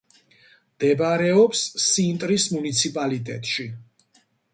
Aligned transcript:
მდებარეობს 0.77 1.61
სინტრის 1.87 2.47
მუნიციპალიტეტში. 2.53 3.67